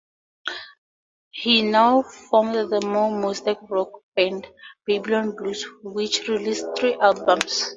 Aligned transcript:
He 1.29 1.61
now 1.61 2.01
formed 2.01 2.55
the 2.55 2.81
more 2.83 3.11
modest 3.15 3.47
rock 3.69 3.89
band 4.15 4.47
"Babylon 4.87 5.35
Blues" 5.35 5.63
which 5.83 6.27
released 6.27 6.65
three 6.75 6.95
albums. 6.95 7.65